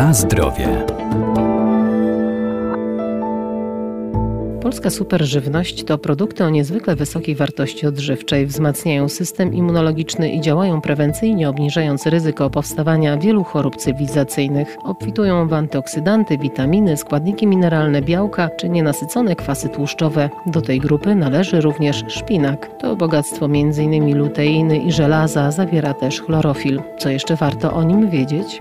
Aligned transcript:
Na 0.00 0.14
zdrowie. 0.14 0.86
Polska 4.62 4.90
superżywność 4.90 5.84
to 5.84 5.98
produkty 5.98 6.44
o 6.44 6.50
niezwykle 6.50 6.96
wysokiej 6.96 7.34
wartości 7.34 7.86
odżywczej, 7.86 8.46
wzmacniają 8.46 9.08
system 9.08 9.54
immunologiczny 9.54 10.32
i 10.32 10.40
działają 10.40 10.80
prewencyjnie, 10.80 11.48
obniżając 11.48 12.06
ryzyko 12.06 12.50
powstawania 12.50 13.16
wielu 13.16 13.44
chorób 13.44 13.76
cywilizacyjnych. 13.76 14.76
Obfitują 14.84 15.48
w 15.48 15.52
antyoksydanty, 15.52 16.38
witaminy, 16.38 16.96
składniki 16.96 17.46
mineralne, 17.46 18.02
białka 18.02 18.48
czy 18.48 18.68
nienasycone 18.68 19.36
kwasy 19.36 19.68
tłuszczowe. 19.68 20.30
Do 20.46 20.60
tej 20.60 20.80
grupy 20.80 21.14
należy 21.14 21.60
również 21.60 22.04
szpinak. 22.08 22.70
To 22.78 22.96
bogactwo 22.96 23.46
m.in. 23.46 24.18
luteiny 24.18 24.78
i 24.78 24.92
żelaza, 24.92 25.50
zawiera 25.50 25.94
też 25.94 26.20
chlorofil. 26.20 26.82
Co 26.98 27.08
jeszcze 27.10 27.36
warto 27.36 27.72
o 27.72 27.82
nim 27.82 28.10
wiedzieć? 28.10 28.60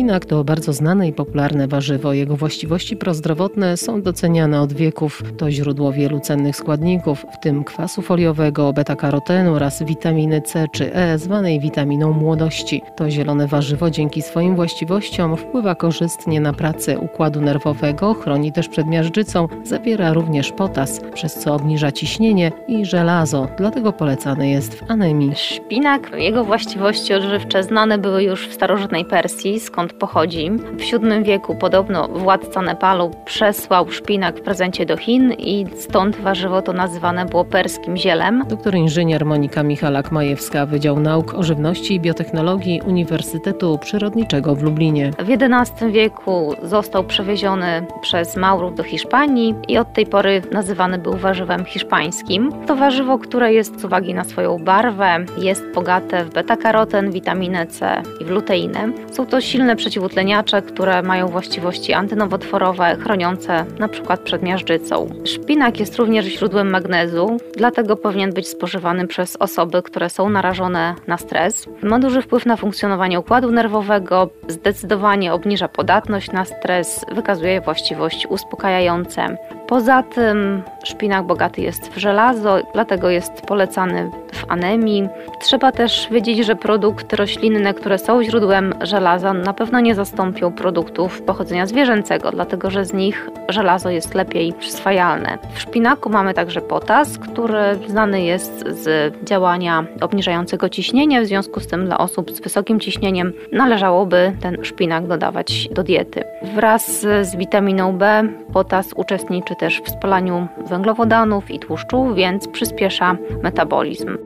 Szpinak 0.00 0.24
to 0.24 0.44
bardzo 0.44 0.72
znane 0.72 1.08
i 1.08 1.12
popularne 1.12 1.68
warzywo. 1.68 2.12
Jego 2.12 2.36
właściwości 2.36 2.96
prozdrowotne 2.96 3.76
są 3.76 4.02
doceniane 4.02 4.60
od 4.60 4.72
wieków. 4.72 5.22
To 5.38 5.50
źródło 5.50 5.92
wielu 5.92 6.20
cennych 6.20 6.56
składników, 6.56 7.26
w 7.32 7.40
tym 7.42 7.64
kwasu 7.64 8.02
foliowego, 8.02 8.72
beta-karotenu 8.72 9.54
oraz 9.54 9.82
witaminy 9.82 10.42
C 10.42 10.66
czy 10.72 10.94
E, 10.94 11.18
zwanej 11.18 11.60
witaminą 11.60 12.12
młodości. 12.12 12.82
To 12.96 13.10
zielone 13.10 13.46
warzywo 13.46 13.90
dzięki 13.90 14.22
swoim 14.22 14.56
właściwościom 14.56 15.36
wpływa 15.36 15.74
korzystnie 15.74 16.40
na 16.40 16.52
pracę 16.52 16.98
układu 16.98 17.40
nerwowego, 17.40 18.14
chroni 18.14 18.52
też 18.52 18.68
przed 18.68 18.86
miażdżycą, 18.86 19.48
zawiera 19.64 20.12
również 20.12 20.52
potas, 20.52 21.00
przez 21.14 21.34
co 21.34 21.54
obniża 21.54 21.92
ciśnienie 21.92 22.52
i 22.68 22.84
żelazo, 22.84 23.48
dlatego 23.58 23.92
polecany 23.92 24.50
jest 24.50 24.74
w 24.74 24.90
anemii. 24.90 25.32
Szpinak, 25.34 26.10
jego 26.16 26.44
właściwości 26.44 27.14
odżywcze 27.14 27.62
znane 27.62 27.98
były 27.98 28.22
już 28.22 28.48
w 28.48 28.54
starożytnej 28.54 29.04
Persji, 29.04 29.60
skąd 29.60 29.90
pochodzi. 30.00 30.50
W 30.50 30.76
VII 30.76 31.22
wieku 31.22 31.54
podobno 31.54 32.08
władca 32.08 32.62
Nepalu 32.62 33.10
przesłał 33.24 33.90
szpinak 33.90 34.36
w 34.38 34.42
prezencie 34.42 34.86
do 34.86 34.96
Chin 34.96 35.32
i 35.32 35.66
stąd 35.76 36.16
warzywo 36.16 36.62
to 36.62 36.72
nazywane 36.72 37.26
było 37.26 37.44
perskim 37.44 37.96
zielem. 37.96 38.44
Doktor 38.48 38.74
inżynier 38.74 39.26
Monika 39.26 39.62
Michalak-Majewska, 39.62 40.66
Wydział 40.66 41.00
Nauk 41.00 41.34
o 41.34 41.42
Żywności 41.42 41.94
i 41.94 42.00
Biotechnologii 42.00 42.80
Uniwersytetu 42.86 43.78
Przyrodniczego 43.78 44.54
w 44.54 44.62
Lublinie. 44.62 45.10
W 45.18 45.30
XI 45.30 45.92
wieku 45.92 46.54
został 46.62 47.04
przewieziony 47.04 47.86
przez 48.00 48.36
Maurów 48.36 48.74
do 48.74 48.82
Hiszpanii 48.82 49.54
i 49.68 49.78
od 49.78 49.92
tej 49.92 50.06
pory 50.06 50.42
nazywany 50.52 50.98
był 50.98 51.12
warzywem 51.12 51.64
hiszpańskim. 51.64 52.52
To 52.66 52.76
warzywo, 52.76 53.18
które 53.18 53.52
jest 53.52 53.80
z 53.80 53.84
uwagi 53.84 54.14
na 54.14 54.24
swoją 54.24 54.58
barwę, 54.58 55.16
jest 55.38 55.62
bogate 55.74 56.24
w 56.24 56.30
beta-karoten, 56.30 57.12
witaminę 57.12 57.66
C 57.66 58.02
i 58.20 58.24
w 58.24 58.30
luteinę. 58.30 58.92
Są 59.12 59.26
to 59.26 59.40
silne 59.40 59.76
przeciwutleniacze, 59.80 60.62
które 60.62 61.02
mają 61.02 61.28
właściwości 61.28 61.92
antynowotworowe, 61.92 62.96
chroniące 62.96 63.64
np. 63.78 64.16
przed 64.24 64.42
miażdżycą. 64.42 65.10
Szpinak 65.24 65.80
jest 65.80 65.96
również 65.96 66.24
źródłem 66.26 66.70
magnezu, 66.70 67.36
dlatego 67.56 67.96
powinien 67.96 68.32
być 68.32 68.48
spożywany 68.48 69.06
przez 69.06 69.36
osoby, 69.36 69.82
które 69.82 70.10
są 70.10 70.28
narażone 70.28 70.94
na 71.06 71.18
stres. 71.18 71.66
Ma 71.82 71.98
duży 71.98 72.22
wpływ 72.22 72.46
na 72.46 72.56
funkcjonowanie 72.56 73.20
układu 73.20 73.50
nerwowego, 73.50 74.30
zdecydowanie 74.48 75.32
obniża 75.32 75.68
podatność 75.68 76.32
na 76.32 76.44
stres, 76.44 77.04
wykazuje 77.12 77.60
właściwości 77.60 78.26
uspokajające. 78.28 79.36
Poza 79.66 80.02
tym 80.02 80.62
szpinak 80.84 81.26
bogaty 81.26 81.60
jest 81.60 81.92
w 81.92 81.98
żelazo, 81.98 82.58
dlatego 82.74 83.10
jest 83.10 83.40
polecany 83.40 84.10
anemii. 84.50 85.08
Trzeba 85.40 85.72
też 85.72 86.08
wiedzieć, 86.10 86.46
że 86.46 86.56
produkty 86.56 87.16
roślinne, 87.16 87.74
które 87.74 87.98
są 87.98 88.22
źródłem 88.22 88.74
żelaza, 88.82 89.32
na 89.32 89.52
pewno 89.52 89.80
nie 89.80 89.94
zastąpią 89.94 90.52
produktów 90.52 91.22
pochodzenia 91.22 91.66
zwierzęcego, 91.66 92.30
dlatego 92.30 92.70
że 92.70 92.84
z 92.84 92.92
nich 92.92 93.30
żelazo 93.52 93.90
jest 93.90 94.14
lepiej 94.14 94.52
przyswajalne. 94.52 95.38
W 95.54 95.60
szpinaku 95.60 96.10
mamy 96.10 96.34
także 96.34 96.60
potas, 96.60 97.18
który 97.18 97.58
znany 97.88 98.22
jest 98.22 98.64
z 98.68 99.14
działania 99.24 99.84
obniżającego 100.00 100.68
ciśnienie, 100.68 101.22
w 101.22 101.26
związku 101.26 101.60
z 101.60 101.66
tym 101.66 101.86
dla 101.86 101.98
osób 101.98 102.30
z 102.30 102.40
wysokim 102.40 102.80
ciśnieniem 102.80 103.32
należałoby 103.52 104.32
ten 104.40 104.64
szpinak 104.64 105.06
dodawać 105.06 105.68
do 105.68 105.82
diety. 105.82 106.24
Wraz 106.54 107.00
z 107.00 107.36
witaminą 107.36 107.98
B 107.98 108.28
potas 108.52 108.92
uczestniczy 108.96 109.54
też 109.56 109.80
w 109.80 109.90
spalaniu 109.90 110.48
węglowodanów 110.66 111.50
i 111.50 111.58
tłuszczu, 111.58 112.14
więc 112.14 112.48
przyspiesza 112.48 113.16
metabolizm. 113.42 114.18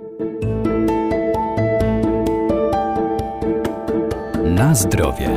Na 4.45 4.75
zdrowie. 4.75 5.29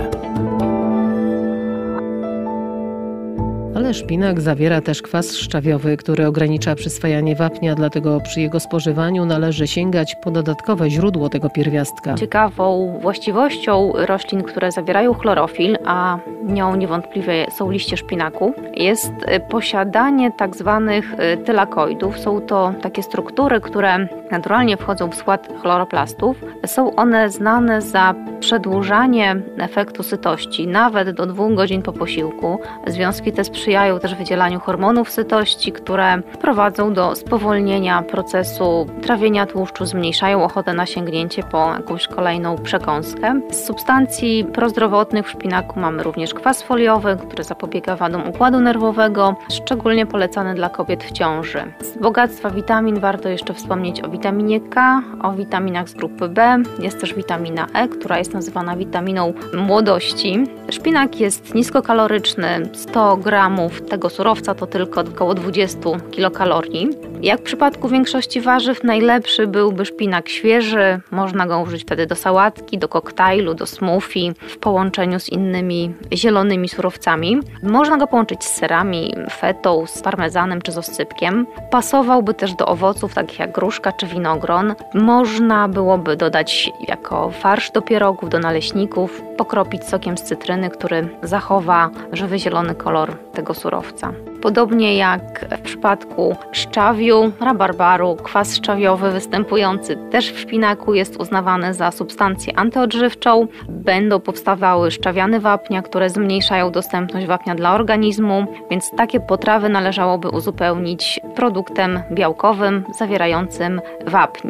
Ale 3.78 3.94
szpinak 3.94 4.42
zawiera 4.42 4.82
też 4.82 5.02
kwas 5.02 5.36
szczawiowy, 5.36 5.98
który 5.98 6.28
ogranicza 6.28 6.76
przyswajanie 6.76 7.36
wapnia, 7.36 7.76
dlatego 7.76 8.22
przy 8.22 8.42
jego 8.42 8.60
spożywaniu 8.60 9.26
należy 9.26 9.68
sięgać 9.68 10.16
po 10.16 10.32
dodatkowe 10.32 10.90
źródło 10.90 11.30
tego 11.30 11.50
pierwiastka. 11.50 12.14
Ciekawą 12.14 12.98
właściwością 13.02 13.92
roślin, 13.96 14.44
które 14.44 14.72
zawierają 14.72 15.14
chlorofil, 15.14 15.78
a 15.86 16.18
nią 16.44 16.76
niewątpliwie 16.76 17.46
są 17.52 17.72
liście 17.72 17.98
szpinaku, 17.98 18.54
jest 18.76 19.12
posiadanie 19.50 20.32
tak 20.32 20.56
zwanych 20.56 21.14
y, 21.14 21.38
tylakoidów. 21.38 22.20
Są 22.20 22.42
to 22.42 22.74
takie 22.82 23.04
struktury, 23.04 23.62
które 23.62 24.08
naturalnie 24.32 24.78
wchodzą 24.78 25.10
w 25.10 25.16
skład 25.16 25.48
chloroplastów. 25.62 26.38
Są 26.66 26.96
one 26.96 27.30
znane 27.30 27.82
za 27.82 28.16
przedłużanie 28.40 29.36
efektu 29.58 30.04
sytości, 30.04 30.68
nawet 30.68 31.10
do 31.10 31.26
dwóch 31.26 31.54
godzin 31.54 31.82
po 31.82 31.94
posiłku. 31.94 32.60
Związki 32.88 33.32
te 33.32 33.44
sprzyjają 33.44 34.00
też 34.00 34.16
wydzielaniu 34.16 34.60
hormonów 34.60 35.10
sytości, 35.10 35.72
które 35.72 36.22
prowadzą 36.42 36.94
do 36.94 37.16
spowolnienia 37.16 38.02
procesu 38.02 38.88
trawienia 39.02 39.46
tłuszczu, 39.46 39.86
zmniejszają 39.86 40.44
ochotę 40.44 40.74
na 40.74 40.86
sięgnięcie 40.86 41.44
po 41.44 41.74
jakąś 41.74 42.08
kolejną 42.08 42.58
przekąskę. 42.58 43.42
Z 43.52 43.66
substancji 43.66 44.46
prozdrowotnych 44.54 45.28
w 45.28 45.30
szpinaku 45.32 45.80
mamy 45.80 46.04
również 46.04 46.34
kwas 46.34 46.64
foliowy, 46.64 47.18
który 47.28 47.44
zapobiega 47.44 47.96
wadom 47.96 48.30
układu 48.30 48.60
nerwowego, 48.60 49.36
szczególnie 49.50 50.06
polecany 50.06 50.56
dla 50.56 50.70
kobiet 50.70 51.04
w 51.04 51.12
ciąży. 51.12 51.74
Z 51.80 51.98
bogactwa 51.98 52.50
witamin 52.50 53.00
warto 53.00 53.30
jeszcze 53.30 53.54
wspomnieć 53.54 54.02
o 54.02 54.10
witaminie 54.18 54.60
K, 54.60 55.04
o 55.24 55.34
witaminach 55.34 55.90
z 55.90 55.94
grupy 55.94 56.30
B. 56.30 56.64
Jest 56.80 57.02
też 57.02 57.14
witamina 57.14 57.68
E, 57.74 57.88
która 57.88 58.18
jest 58.18 58.34
nazywana 58.34 58.76
witaminą 58.76 59.34
młodości. 59.54 60.44
Szpinak 60.70 61.20
jest 61.20 61.56
niskokaloryczny, 61.56 62.70
100 62.74 63.18
gramów 63.18 63.82
tego 63.82 64.10
surowca 64.10 64.56
to 64.56 64.68
tylko 64.68 65.02
około 65.02 65.34
20 65.34 65.80
kilokalorii. 66.12 66.90
Jak 67.22 67.40
w 67.40 67.44
przypadku 67.44 67.90
większości 67.90 68.42
warzyw, 68.42 68.84
najlepszy 68.84 69.48
byłby 69.48 69.86
szpinak 69.86 70.30
świeży. 70.30 71.00
Można 71.12 71.48
go 71.48 71.60
użyć 71.60 71.82
wtedy 71.82 72.06
do 72.06 72.16
sałatki, 72.16 72.78
do 72.78 72.88
koktajlu, 72.88 73.54
do 73.54 73.66
smoothie 73.66 74.34
w 74.48 74.58
połączeniu 74.58 75.20
z 75.20 75.30
innymi 75.30 75.94
zielonymi 76.14 76.70
surowcami. 76.70 77.40
Można 77.64 77.98
go 77.98 78.08
połączyć 78.08 78.44
z 78.44 78.56
serami, 78.56 79.14
fetą, 79.32 79.86
z 79.86 80.02
parmezanem 80.02 80.62
czy 80.62 80.72
z 80.72 80.78
oscypkiem. 80.78 81.48
Pasowałby 81.72 82.34
też 82.34 82.54
do 82.54 82.66
owoców 82.66 83.14
takich 83.14 83.40
jak 83.40 83.52
gruszka 83.52 83.92
czy 83.92 84.06
winogron. 84.06 84.76
Można 84.94 85.68
byłoby 85.68 86.16
dodać 86.16 86.72
jako 86.88 87.32
farsz 87.32 87.72
do 87.72 87.82
pierogów, 87.82 88.30
do 88.30 88.40
naleśników, 88.40 89.22
pokropić 89.38 89.84
sokiem 89.84 90.18
z 90.18 90.24
cytryny, 90.24 90.70
który 90.70 91.10
zachowa 91.24 91.90
żywy 92.14 92.40
zielony 92.40 92.76
kolor 92.76 93.18
tego 93.34 93.54
surowca. 93.54 94.14
Podobnie 94.42 94.98
jak 94.98 95.45
w 95.57 95.62
przypadku 95.62 96.36
szczawiu, 96.51 97.31
rabarbaru, 97.39 98.16
kwas 98.16 98.56
szczawiowy 98.56 99.12
występujący 99.12 99.98
też 100.12 100.31
w 100.31 100.39
szpinaku 100.39 100.94
jest 100.94 101.18
uznawany 101.18 101.74
za 101.74 101.92
substancję 101.92 102.60
antyodżywczą. 102.60 103.48
Będą 103.69 104.19
powstawały 104.19 104.92
szczawiany 104.92 105.39
wapnia, 105.39 105.81
które 105.81 106.10
zmniejszają 106.10 106.72
dostępność 106.72 107.28
wapnia 107.28 107.56
dla 107.56 107.75
organizmu, 107.75 108.45
więc 108.72 108.92
takie 108.98 109.19
potrawy 109.19 109.69
należałoby 109.69 110.30
uzupełnić 110.30 111.19
produktem 111.36 112.01
białkowym 112.12 112.84
zawierającym 112.98 113.81
wapń. 114.07 114.50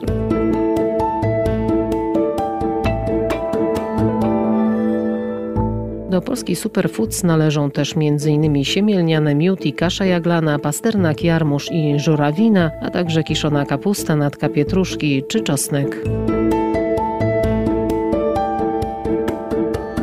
Do 6.18 6.22
polskich 6.22 6.60
superfoods 6.60 7.24
należą 7.24 7.72
też 7.72 7.94
m.in. 7.98 8.64
siemielniane 8.64 9.36
miód 9.36 9.66
i 9.66 9.74
kasza 9.74 10.06
jaglana, 10.06 10.60
pasternak, 10.60 11.24
jarmuż 11.24 11.72
i 11.72 12.00
żurawina, 12.00 12.72
a 12.82 12.90
także 12.90 13.24
kiszona 13.24 13.66
kapusta, 13.66 14.16
natka 14.16 14.50
pietruszki 14.50 15.24
czy 15.28 15.42
czosnek. 15.42 16.04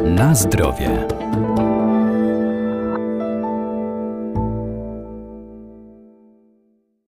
Na 0.05 0.35
zdrowie. 0.35 1.14